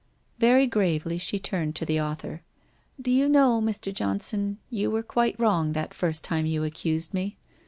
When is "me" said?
7.13-7.37